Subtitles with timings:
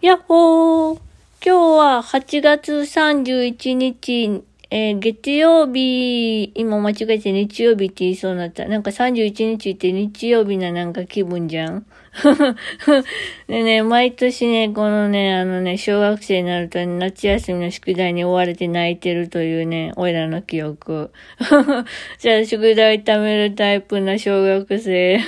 [0.00, 1.00] やっほー
[1.44, 8.64] 今日は8月31日、えー、月曜日、今間違えて日曜日って言いそうになった。
[8.66, 11.84] なんか31日って日曜日ななんか気分じゃん？
[13.46, 21.10] でね、毎年ね、このね、あのね、小学生になると、夏休みの宿題に追われて泣いてるというね、おいらの記憶。
[22.18, 25.20] じゃあ、宿題貯めるタイプな小学生。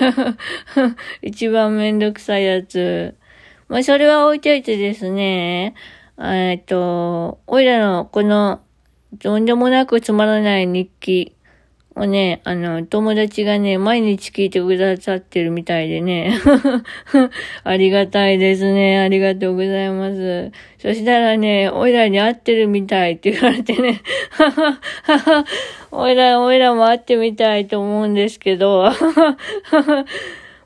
[1.21, 3.15] 一番めんどくさいやつ。
[3.73, 5.75] まあ、それは置いといてですね、
[6.19, 8.61] えっと、おいらのこの、
[9.19, 11.35] とんでもなくつまらない日記
[11.97, 16.39] をね、あの、友達がね、毎日聞いてくださってるみたいでね。
[17.65, 18.99] ありがたいですね。
[18.99, 20.53] ありがとうございます。
[20.77, 24.03] そしたらね、おいらに会ってるみたいって言われてね。
[25.91, 28.91] おいら、おいらも会ってみたいと思うんですけど。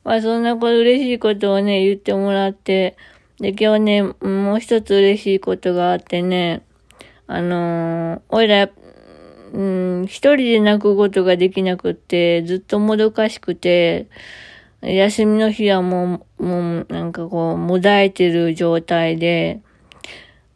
[0.07, 2.97] まあそんなこと嬉しいことをね、言ってもらって。
[3.41, 6.63] で、今日ね、もう一つ嬉しいことがあってね、
[7.27, 8.71] あのー、おいら、
[9.53, 14.07] うん、一人で泣くことができなくって、ずっともどかしくて、
[14.81, 19.61] 休みの日はもう、もうなんかこう、もだえてる状態で、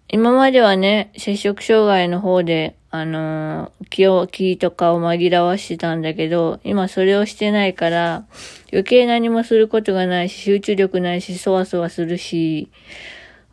[0.06, 8.24] 今まではね、摂食障害の方で、あのー、気を、気とかを紛らわしてたんだけど、今それをしてないから、
[8.72, 12.68] 余計何もすることがないし、集中力ないし、そわそわするし、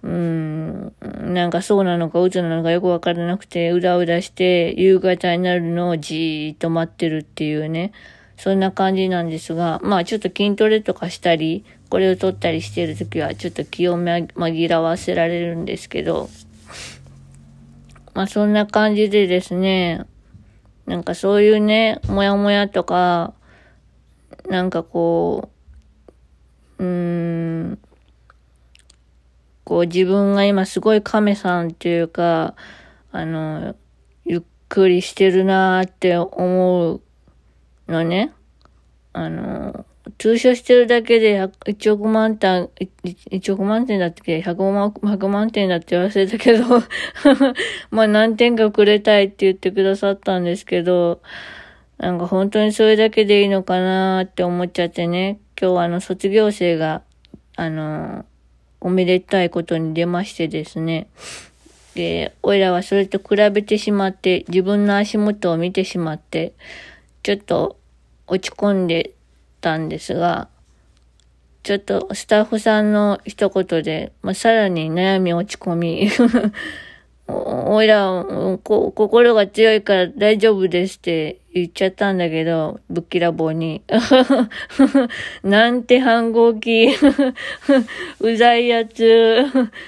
[0.01, 7.91] うん、なんかそうなのか鬱なのかよくわからなくて、うだうだして、夕方になるのをじーっと待ってるっていうね、
[8.37, 16.29] そんな感じなんですが、まあちょっと筋トレとかしたり、これを取ったりしてるときは、ちょっと気を紛らわせられるんですけど、
[18.17, 20.07] まあそんな感じでですね、
[20.87, 23.35] なんかそういうね、もやもやとか、
[24.49, 25.51] なんかこ
[26.79, 27.79] う、うーん、
[29.65, 32.55] こう自分が今すごい亀さんっていうか、
[33.11, 33.75] あの、
[34.25, 37.01] ゆっくりしてるなーって思う
[37.87, 38.33] のね。
[39.13, 39.85] あの、
[40.17, 42.69] 通所してるだけで1億万点、
[43.05, 46.63] 1億万点だったっけ ?100 万、100万点だって忘れたけど
[47.91, 51.21] まあ何点かくれたいって言ってくださったんですけど、
[51.99, 55.39] なんか本当にそれだけでいいのかなって思っちゃってね。
[55.59, 57.03] 今日はあの卒業生が、
[57.55, 58.25] あの、
[58.79, 61.07] おめでたいことに出ましてですね。
[61.95, 66.53] で、おいらはそれと比べてしまって、自分の足元を見てしまって、
[67.23, 67.79] ちょっと
[68.27, 69.13] 落ち込んで
[69.59, 70.49] たんですが、
[71.63, 76.09] ちょっとスタッフさんの一言で、まあ、さらに悩み落ち込み
[77.27, 78.25] おいら、
[78.63, 83.81] 心が強いから大丈夫ですって言っちゃったんだけど、ぶっきらぼうに。
[85.43, 86.89] なんて反抗期。
[88.19, 89.45] うざいやつ。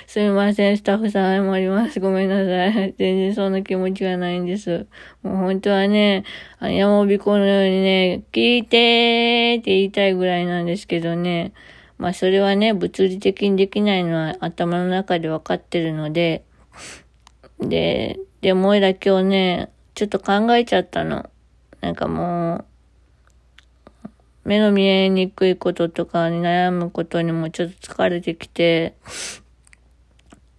[0.08, 2.00] すみません、スタッフさん謝ります。
[2.00, 2.94] ごめんなさい。
[2.98, 4.88] 全然そんな気持ちがないんです。
[5.24, 6.24] もう本当はね、
[6.62, 11.54] 山びこのようにね、聞いてーって言いたいぐらいなんですけどね。
[11.98, 16.44] まあそれはね、物理的にできないのは頭の中でわかってるので、
[17.60, 21.30] で、でもおいら今日ね、ちょっと考えちゃったの。
[21.82, 22.66] なんかも
[24.46, 28.96] う、目の見えにくいこととかに悩むことにもちょっと疲れてきて、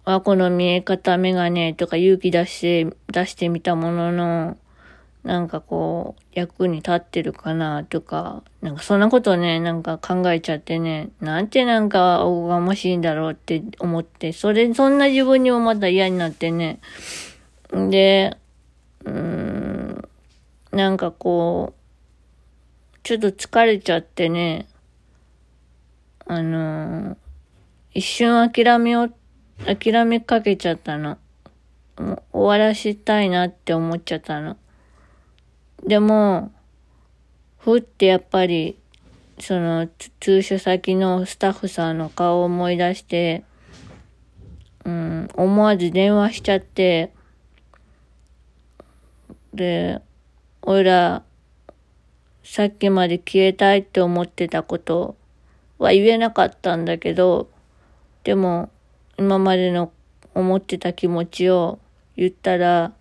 [0.05, 4.57] あ、この見え方メガネとか勇気出して、出してみたものの、
[5.23, 16.79] なんかこう、役に立ってるかなとか、なんかそんなことね、なんか考えちゃってね、なんてなんかおがましいんだろうって思って、それ、そんな自分にもまた嫌になってね。
[17.71, 18.37] で、
[20.71, 24.67] なんかこう、ちょっと疲れちゃってね、
[26.25, 27.17] あの
[27.93, 29.13] 一瞬諦めよう、
[29.65, 31.17] 諦めかけちゃったの。
[31.97, 34.55] もう終わらしたいなって思っちゃったの。
[35.85, 36.51] でも、
[37.57, 38.77] ふってやっぱり、
[39.39, 39.89] その、
[40.19, 43.43] 通所先のスタッフさんの顔を思い出して、
[44.85, 47.11] うん、思わず電話しちゃって、
[49.53, 50.01] で、
[50.63, 51.23] おいら、
[52.43, 55.15] さっきまで消えたいって思ってたこと
[55.79, 57.49] は言えなかったんだけど、
[58.23, 58.69] でも、
[59.17, 59.91] 今までの
[60.35, 61.79] 思ってた気持ちを
[62.15, 62.93] 言ったら、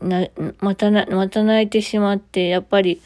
[0.00, 0.26] な、
[0.60, 3.00] またな、また泣いてしまって、やっぱり、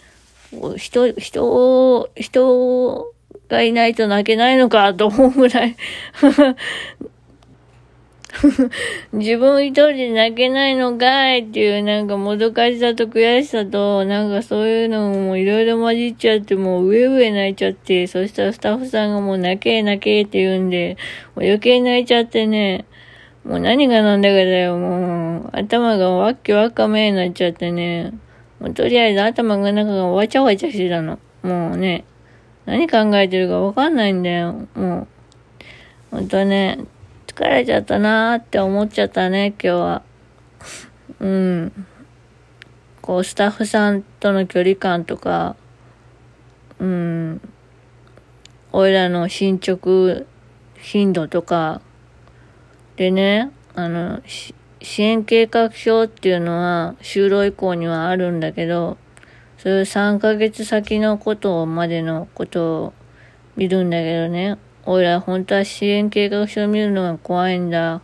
[0.77, 3.15] 人、人、人
[3.49, 5.77] がいないと泣けないのかと思うぐらい
[9.13, 20.97] 自分一人で泣けないのかいっていうなんかもどかしさと悔しさと、なんかそういうのもいろいろ混じっちゃって、もう上上泣いちゃって、そしたらスタッフさんがもう泣け泣けって言うんで、
[21.35, 22.85] もう余計泣いちゃってね、
[23.45, 25.51] もう何がなんだかだよ、もう。
[25.53, 28.13] 頭がわっきわかめになっちゃってね。
[28.61, 31.19] もうとりあえず頭がなんかわちゃわちゃしてたの。
[31.43, 32.05] もうね、
[32.67, 34.67] 何考えてるかわかんないんだよ。
[34.75, 35.07] もう。
[36.11, 36.79] ほんとね、
[37.37, 40.03] 疲れちゃったなーって思っちゃったね、今日は。
[41.21, 41.87] うん。
[43.03, 45.55] こう、スタッフさんとの距離感とか、
[46.79, 47.43] うん。
[48.73, 50.25] 俺らの進捗
[50.79, 51.83] 頻度とか、
[52.97, 54.55] でね、あの、支
[55.03, 58.97] 援計画書っていうのは就労以降にはあるんだけど、
[59.59, 62.93] そういう3ヶ月先のことまでのことを
[63.57, 64.57] 見るんだけどね、
[64.89, 68.03] 俺ら本当は支援計画書を見るのが怖いんだ。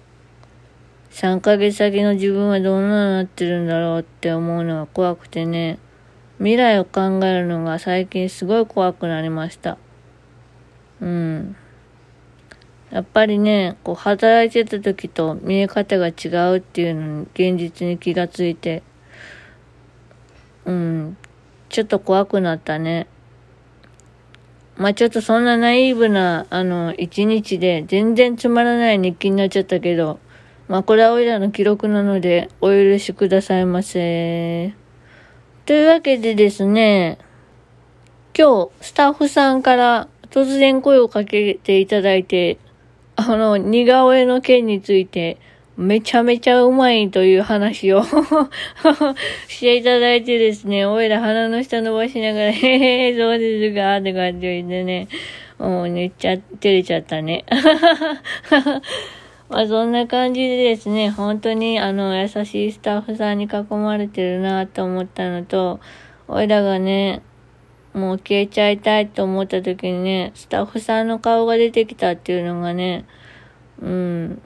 [1.13, 5.79] 3ヶ月先の自分はどんなになってるんだろうって思うのが怖くてね、
[6.39, 9.79] 未来を考えるのが最近すごい怖くなりました。
[11.01, 11.57] うん。
[12.91, 18.83] やっぱりね、こう働いてた時と見え方が違うっていうのに現実に気がついて、
[20.65, 21.17] うん、
[21.69, 23.07] ちょっと怖くなったね。
[24.77, 30.19] まあちょっとそんなナイーブな、あの、一日で全然つまらない日記になっちゃったけど、
[30.69, 34.75] まあこれはおいらの記録なのでお許しくださいませ。
[35.67, 37.19] というわけでですね、
[38.37, 42.59] 今日スタッフさんから突然声をかけていただいて、
[43.17, 45.39] あの、似顔絵の件について、
[45.77, 48.03] めちゃめちゃうまいという話を
[49.49, 55.09] していただいてですね、おいら鼻の下伸ばしながら、 へへそうですか、って感じでね、
[55.59, 57.45] もうめっちゃ照れちゃったね。
[59.49, 65.81] まあそんな感じでですね、本当にあの優しいスタッフさんに囲まれてるなと思ったのと、
[66.29, 67.23] おいらがね、
[67.95, 73.05] もう消えちゃいたいと思った時にね、スタッフさんの顔が出てきたっていうのがね、
[73.81, 74.43] うん。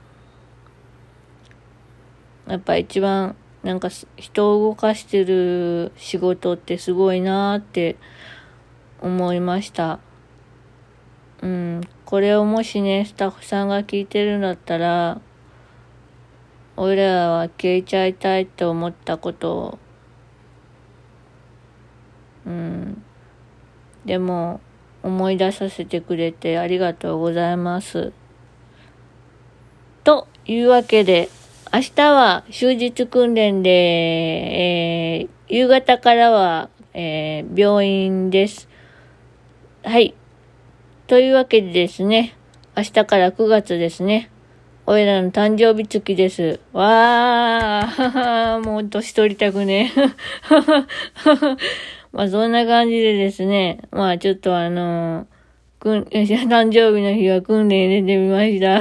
[2.47, 7.97] やっぱ一番、なんか人を動かしてる仕事ってすごいなーって
[9.01, 9.99] 思いました。
[11.43, 11.81] うん。
[12.05, 15.21] これをもしね、スタッフさんが聞いてるんだったら、
[16.77, 19.79] 俺らは消えちゃいたいって思ったことを、
[22.47, 23.03] うん。
[24.05, 24.61] でも、
[25.03, 28.13] 思い出させてくれてありがとうございます。
[30.05, 31.29] というわけで、
[31.73, 38.69] 明日は終日訓練で、えー、夕方からは、えー、病院です。
[39.83, 40.15] はい。
[41.07, 42.37] というわけでですね、
[42.77, 44.31] 明日から9月ですね。
[44.87, 46.61] おいらの誕生日月です。
[46.73, 49.93] わー、 もう年取りたくね。
[52.13, 55.27] まあそんな感じでですね、まあちょっとあの
[55.79, 58.81] くん、よし誕生日の日は訓練入れてみました。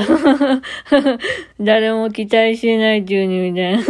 [1.59, 3.81] 誰も期待してない中にみたいな。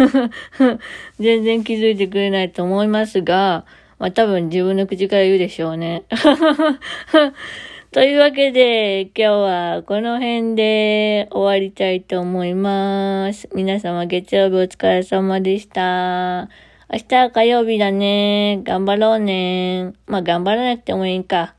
[1.20, 3.66] 全然気づいてくれないと思いますが、
[4.00, 6.04] まあ多分自分の口から言うでしょうね。
[7.92, 13.48] というわけで、今日はこの辺で終わりたいと思います。
[13.56, 16.50] 皆様月曜日お疲れ様でした。
[16.92, 18.60] 明日は火曜日だね。
[18.64, 19.94] 頑張ろうね。
[20.08, 21.56] まあ頑張らなくてもいいか。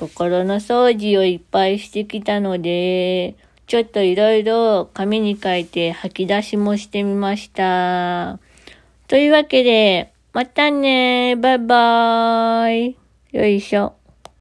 [0.00, 3.34] 心の掃除をいっぱいしてきたので、
[3.66, 8.38] ちょっといろいろ紙に書いて吐き出しもしてみました。
[9.08, 12.96] というわけで、またねバイバーイ。
[13.32, 13.99] よいしょ。